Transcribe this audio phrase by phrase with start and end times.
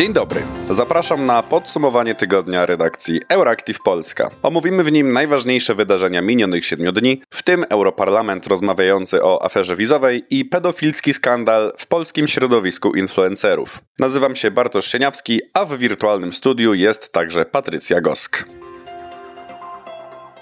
[0.00, 0.42] Dzień dobry.
[0.70, 4.30] Zapraszam na podsumowanie tygodnia redakcji Euractiv Polska.
[4.42, 10.24] Omówimy w nim najważniejsze wydarzenia minionych siedmiu dni, w tym Europarlament rozmawiający o aferze wizowej
[10.30, 13.78] i pedofilski skandal w polskim środowisku influencerów.
[13.98, 18.44] Nazywam się Bartosz Sieniawski, a w wirtualnym studiu jest także Patrycja Gosk.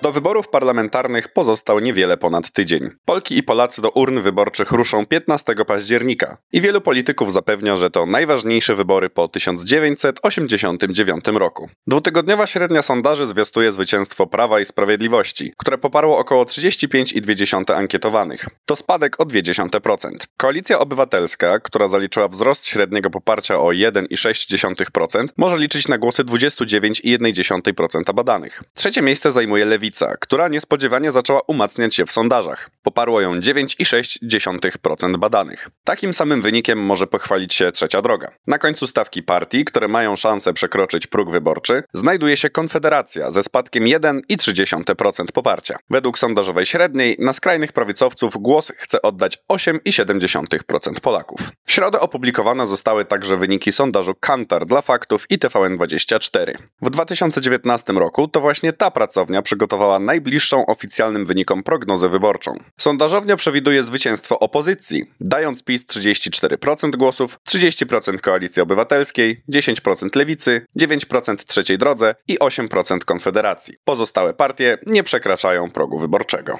[0.03, 2.91] Do wyborów parlamentarnych pozostał niewiele ponad tydzień.
[3.05, 8.07] Polki i Polacy do urn wyborczych ruszą 15 października i wielu polityków zapewnia, że to
[8.07, 11.69] najważniejsze wybory po 1989 roku.
[11.87, 18.47] Dwutygodniowa średnia sondaży zwiastuje zwycięstwo Prawa i Sprawiedliwości, które poparło około 35,2 ankietowanych.
[18.67, 20.11] To spadek o 0,2%.
[20.37, 28.63] Koalicja Obywatelska, która zaliczyła wzrost średniego poparcia o 1,6%, może liczyć na głosy 29,1% badanych.
[28.75, 32.71] Trzecie miejsce zajmuje Lewica Lewica, która niespodziewanie zaczęła umacniać się w sondażach.
[32.83, 35.69] Poparło ją 9,6% badanych.
[35.85, 38.31] Takim samym wynikiem może pochwalić się trzecia droga.
[38.47, 43.85] Na końcu stawki partii, które mają szansę przekroczyć próg wyborczy, znajduje się Konfederacja ze spadkiem
[43.85, 45.79] 1,3% poparcia.
[45.91, 51.41] Według sondażowej średniej na skrajnych prawicowców głos chce oddać 8,7% Polaków.
[51.65, 56.55] W środę opublikowane zostały także wyniki sondażu Kantar dla faktów i TVN24.
[56.83, 62.55] W 2019 roku to właśnie ta pracownia przygotowała najbliższą oficjalnym wynikom prognozę wyborczą.
[62.79, 71.79] Sondażownia przewiduje zwycięstwo opozycji, dając PiS 34% głosów, 30% Koalicji Obywatelskiej, 10% Lewicy, 9% Trzeciej
[71.79, 73.75] Drodze i 8% Konfederacji.
[73.85, 76.59] Pozostałe partie nie przekraczają progu wyborczego.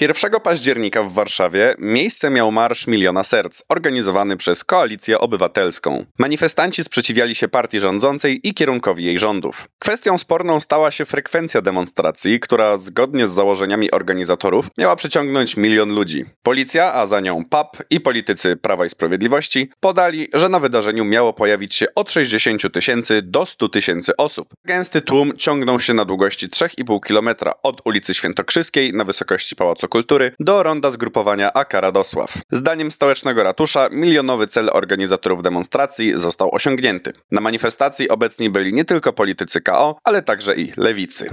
[0.00, 6.04] 1 października w Warszawie miejsce miał Marsz Miliona Serc, organizowany przez Koalicję Obywatelską.
[6.18, 9.68] Manifestanci sprzeciwiali się partii rządzącej i kierunkowi jej rządów.
[9.78, 16.24] Kwestią sporną stała się frekwencja demonstracji, która zgodnie z założeniami organizatorów miała przyciągnąć milion ludzi.
[16.42, 21.32] Policja, a za nią PAP i politycy Prawa i Sprawiedliwości podali, że na wydarzeniu miało
[21.32, 24.48] pojawić się od 60 tysięcy do 100 tysięcy osób.
[24.64, 30.32] Gęsty tłum ciągnął się na długości 3,5 km od ulicy Świętokrzyskiej na wysokości Pałacu Kultury
[30.40, 32.34] do ronda zgrupowania AK Radosław.
[32.50, 37.12] Zdaniem stołecznego ratusza milionowy cel organizatorów demonstracji został osiągnięty.
[37.30, 41.30] Na manifestacji obecni byli nie tylko politycy KO, ale także i lewicy.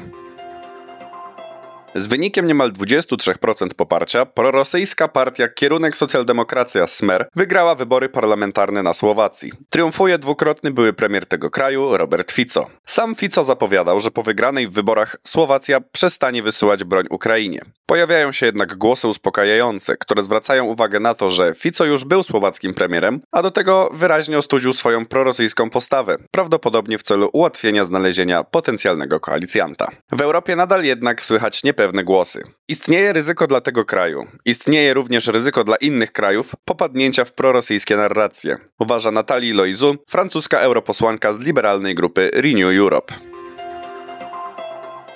[1.96, 9.52] Z wynikiem niemal 23% poparcia prorosyjska partia Kierunek Socjaldemokracja Smer wygrała wybory parlamentarne na Słowacji.
[9.70, 12.68] Triumfuje dwukrotny były premier tego kraju Robert Fico.
[12.86, 17.62] Sam Fico zapowiadał, że po wygranej w wyborach Słowacja przestanie wysyłać broń Ukrainie.
[17.86, 22.74] Pojawiają się jednak głosy uspokajające, które zwracają uwagę na to, że Fico już był słowackim
[22.74, 29.19] premierem, a do tego wyraźnie ostudził swoją prorosyjską postawę, prawdopodobnie w celu ułatwienia znalezienia potencjalnego
[29.19, 29.88] koalicjanta.
[30.12, 32.43] W Europie nadal jednak słychać niepewność pewne głosy.
[32.67, 34.27] Istnieje ryzyko dla tego kraju.
[34.45, 41.33] Istnieje również ryzyko dla innych krajów popadnięcia w prorosyjskie narracje, uważa Natalie Loizu, francuska europosłanka
[41.33, 43.13] z liberalnej grupy Renew Europe.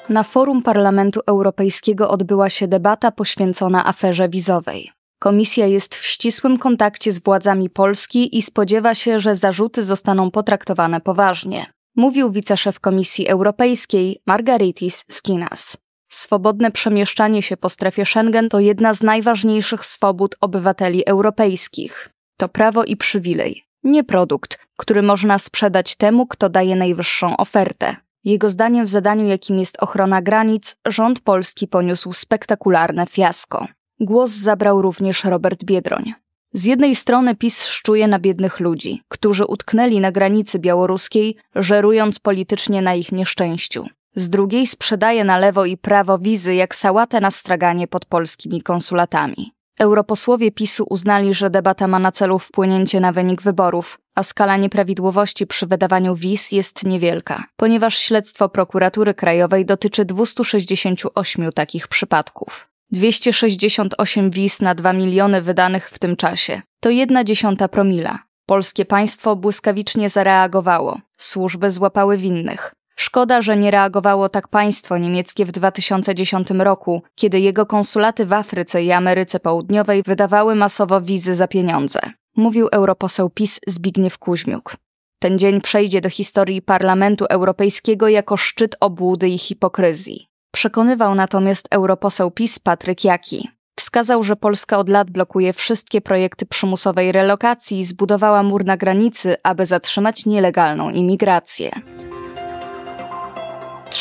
[0.09, 4.91] Na forum Parlamentu Europejskiego odbyła się debata poświęcona aferze wizowej.
[5.19, 11.01] Komisja jest w ścisłym kontakcie z władzami Polski i spodziewa się, że zarzuty zostaną potraktowane
[11.01, 15.78] poważnie, mówił wiceszef Komisji Europejskiej Margaritis Skinas.
[16.13, 22.09] Swobodne przemieszczanie się po strefie Schengen to jedna z najważniejszych swobód obywateli europejskich.
[22.38, 27.95] To prawo i przywilej, nie produkt, który można sprzedać temu, kto daje najwyższą ofertę.
[28.23, 33.67] Jego zdaniem w zadaniu, jakim jest ochrona granic, rząd polski poniósł spektakularne fiasko.
[33.99, 36.13] Głos zabrał również Robert Biedroń.
[36.53, 42.81] Z jednej strony PiS szczuje na biednych ludzi, którzy utknęli na granicy białoruskiej, żerując politycznie
[42.81, 43.85] na ich nieszczęściu
[44.16, 49.51] z drugiej sprzedaje na lewo i prawo wizy jak sałatę na straganie pod polskimi konsulatami.
[49.79, 55.47] Europosłowie PiSu uznali, że debata ma na celu wpłynięcie na wynik wyborów, a skala nieprawidłowości
[55.47, 62.69] przy wydawaniu wiz jest niewielka, ponieważ śledztwo prokuratury krajowej dotyczy 268 takich przypadków.
[62.91, 66.61] 268 wiz na 2 miliony wydanych w tym czasie.
[66.79, 68.19] To jedna dziesiąta promila.
[68.46, 70.99] Polskie państwo błyskawicznie zareagowało.
[71.17, 72.73] Służby złapały winnych.
[73.02, 78.84] Szkoda, że nie reagowało tak państwo niemieckie w 2010 roku, kiedy jego konsulaty w Afryce
[78.84, 82.00] i Ameryce Południowej wydawały masowo wizy za pieniądze.
[82.38, 84.76] Mówił europoseł PiS Zbigniew Kuźmiuk.
[85.20, 90.28] Ten dzień przejdzie do historii Parlamentu Europejskiego jako szczyt obłudy i hipokryzji.
[90.52, 93.50] Przekonywał natomiast europoseł PiS Patryk Jaki.
[93.80, 99.36] Wskazał, że Polska od lat blokuje wszystkie projekty przymusowej relokacji i zbudowała mur na granicy,
[99.44, 101.72] aby zatrzymać nielegalną imigrację.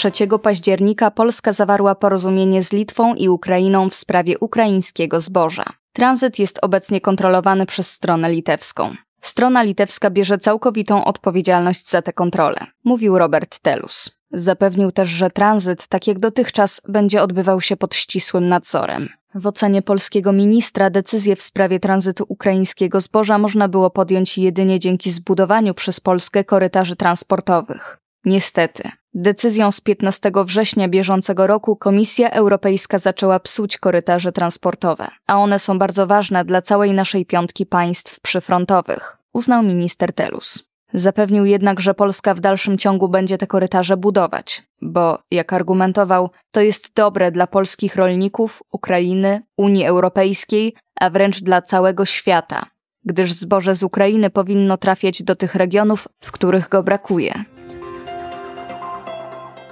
[0.01, 0.11] 3
[0.43, 5.65] października Polska zawarła porozumienie z Litwą i Ukrainą w sprawie ukraińskiego zboża.
[5.93, 8.95] Tranzyt jest obecnie kontrolowany przez stronę litewską.
[9.23, 14.21] Strona litewska bierze całkowitą odpowiedzialność za tę kontrolę, mówił Robert Telus.
[14.31, 19.09] Zapewnił też, że tranzyt, tak jak dotychczas, będzie odbywał się pod ścisłym nadzorem.
[19.35, 25.11] W ocenie polskiego ministra decyzję w sprawie tranzytu ukraińskiego zboża można było podjąć jedynie dzięki
[25.11, 27.99] zbudowaniu przez Polskę korytarzy transportowych.
[28.25, 35.59] Niestety, decyzją z 15 września bieżącego roku Komisja Europejska zaczęła psuć korytarze transportowe, a one
[35.59, 40.71] są bardzo ważne dla całej naszej piątki państw przyfrontowych, uznał minister Telus.
[40.95, 46.61] Zapewnił jednak, że Polska w dalszym ciągu będzie te korytarze budować, bo, jak argumentował, to
[46.61, 52.67] jest dobre dla polskich rolników, Ukrainy, Unii Europejskiej, a wręcz dla całego świata,
[53.05, 57.45] gdyż zboże z Ukrainy powinno trafiać do tych regionów, w których go brakuje.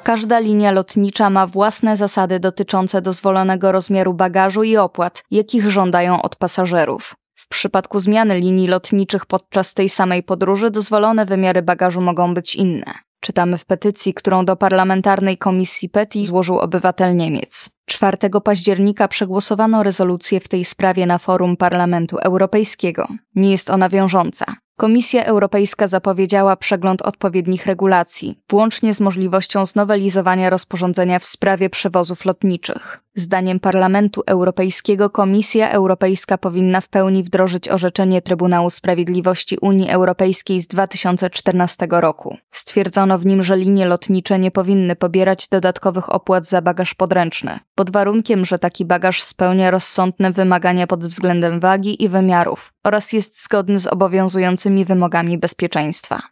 [0.09, 6.37] Każda linia lotnicza ma własne zasady dotyczące dozwolonego rozmiaru bagażu i opłat, jakich żądają od
[6.37, 7.15] pasażerów.
[7.35, 12.95] W przypadku zmiany linii lotniczych podczas tej samej podróży dozwolone wymiary bagażu mogą być inne.
[13.21, 17.71] Czytamy w petycji, którą do parlamentarnej komisji PETI złożył obywatel Niemiec.
[17.87, 23.09] 4 października przegłosowano rezolucję w tej sprawie na forum Parlamentu Europejskiego.
[23.35, 24.57] Nie jest ona wiążąca.
[24.79, 33.01] Komisja Europejska zapowiedziała przegląd odpowiednich regulacji, włącznie z możliwością znowelizowania rozporządzenia w sprawie przewozów lotniczych.
[33.19, 40.67] Zdaniem Parlamentu Europejskiego Komisja Europejska powinna w pełni wdrożyć orzeczenie Trybunału Sprawiedliwości Unii Europejskiej z
[40.67, 42.37] 2014 roku.
[42.51, 47.91] Stwierdzono w nim, że linie lotnicze nie powinny pobierać dodatkowych opłat za bagaż podręczny, pod
[47.91, 53.79] warunkiem, że taki bagaż spełnia rozsądne wymagania pod względem wagi i wymiarów oraz jest zgodny
[53.79, 56.23] z obowiązującymi wymogami bezpieczeństwa.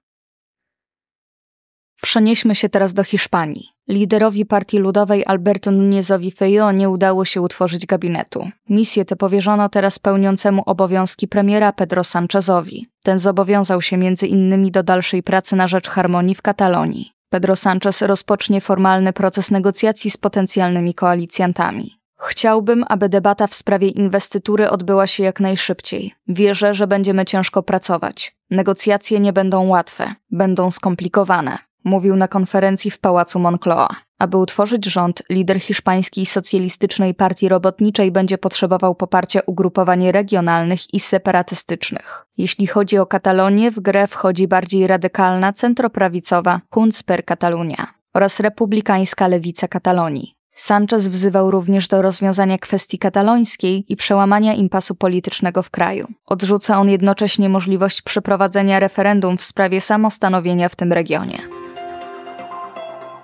[2.02, 3.75] Przenieśmy się teraz do Hiszpanii.
[3.88, 8.50] Liderowi Partii Ludowej Alberto Núñezowi Feijó nie udało się utworzyć gabinetu.
[8.68, 12.86] Misję tę powierzono teraz pełniącemu obowiązki premiera Pedro Sánchezowi.
[13.02, 17.12] Ten zobowiązał się między innymi do dalszej pracy na rzecz harmonii w Katalonii.
[17.30, 21.98] Pedro Sánchez rozpocznie formalny proces negocjacji z potencjalnymi koalicjantami.
[22.18, 26.14] Chciałbym, aby debata w sprawie inwestytury odbyła się jak najszybciej.
[26.28, 28.36] Wierzę, że będziemy ciężko pracować.
[28.50, 33.88] Negocjacje nie będą łatwe, będą skomplikowane mówił na konferencji w pałacu Moncloa.
[34.18, 42.26] Aby utworzyć rząd, lider hiszpańskiej socjalistycznej partii robotniczej będzie potrzebował poparcia ugrupowań regionalnych i separatystycznych.
[42.38, 49.28] Jeśli chodzi o Katalonię, w grę wchodzi bardziej radykalna centroprawicowa Junts per Catalunya oraz republikańska
[49.28, 50.36] lewica Katalonii.
[50.54, 56.08] Sanchez wzywał również do rozwiązania kwestii katalońskiej i przełamania impasu politycznego w kraju.
[56.26, 61.38] Odrzuca on jednocześnie możliwość przeprowadzenia referendum w sprawie samostanowienia w tym regionie.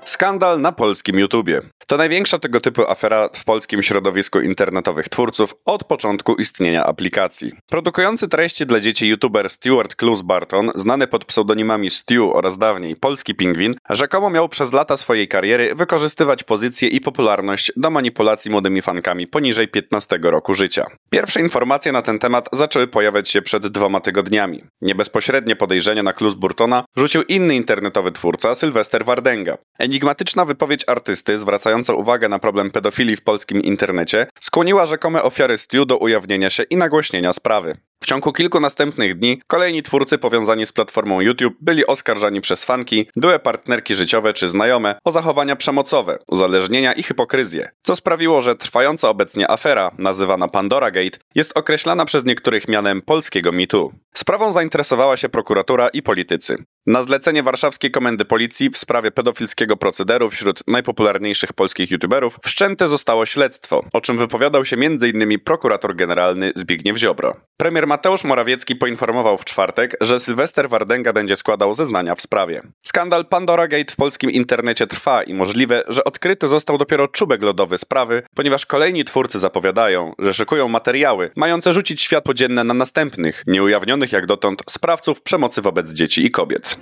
[0.04, 1.60] Skandal na polskim YouTubie.
[1.92, 7.52] To największa tego typu afera w polskim środowisku internetowych twórców od początku istnienia aplikacji.
[7.70, 13.34] Produkujący treści dla dzieci youtuber Stuart Clues Barton, znany pod pseudonimami Stu oraz dawniej Polski
[13.34, 19.26] Pingwin, rzekomo miał przez lata swojej kariery wykorzystywać pozycję i popularność do manipulacji młodymi fankami
[19.26, 20.86] poniżej 15 roku życia.
[21.10, 24.64] Pierwsze informacje na ten temat zaczęły pojawiać się przed dwoma tygodniami.
[24.80, 29.58] Niebezpośrednie podejrzenie na Clues Burtona rzucił inny internetowy twórca Sylwester Wardenga.
[29.78, 35.86] Enigmatyczna wypowiedź artysty zwracająca uwagę na problem pedofilii w polskim internecie skłoniła rzekome ofiary Stu
[35.86, 37.76] do ujawnienia się i nagłośnienia sprawy.
[38.02, 43.08] W ciągu kilku następnych dni kolejni twórcy powiązani z platformą YouTube byli oskarżani przez fanki,
[43.16, 49.08] były partnerki życiowe czy znajome o zachowania przemocowe, uzależnienia i hipokryzję, co sprawiło, że trwająca
[49.08, 53.92] obecnie afera, nazywana Pandora Gate, jest określana przez niektórych mianem polskiego mitu.
[54.14, 56.64] Sprawą zainteresowała się prokuratura i politycy.
[56.86, 63.26] Na zlecenie warszawskiej komendy policji w sprawie pedofilskiego procederu wśród najpopularniejszych polskich youtuberów wszczęte zostało
[63.26, 65.40] śledztwo, o czym wypowiadał się m.in.
[65.40, 67.36] prokurator generalny Zbigniew Ziobro.
[67.62, 72.62] Premier Mateusz Morawiecki poinformował w czwartek, że Sylwester Wardenga będzie składał zeznania w sprawie.
[72.82, 77.78] Skandal Pandora Gate w polskim internecie trwa i możliwe, że odkryty został dopiero czubek lodowy
[77.78, 84.12] sprawy, ponieważ kolejni twórcy zapowiadają, że szykują materiały mające rzucić światło dzienne na następnych, nieujawnionych
[84.12, 86.76] jak dotąd sprawców przemocy wobec dzieci i kobiet.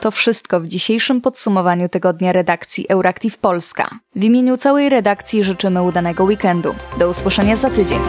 [0.00, 3.88] To wszystko w dzisiejszym podsumowaniu tygodnia redakcji Euractiv Polska.
[4.16, 6.74] W imieniu całej redakcji życzymy udanego weekendu.
[6.98, 8.00] Do usłyszenia za tydzień.